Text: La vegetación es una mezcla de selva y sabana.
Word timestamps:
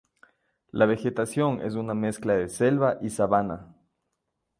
La 0.73 0.87
vegetación 0.87 1.61
es 1.61 1.75
una 1.75 1.93
mezcla 1.93 2.33
de 2.33 2.49
selva 2.49 2.97
y 3.03 3.11
sabana. 3.11 3.67